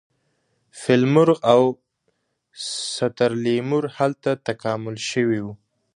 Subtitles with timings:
[0.79, 1.61] فیل مرغ او
[2.95, 5.53] ستر لیمور هلته تکامل شوي وو.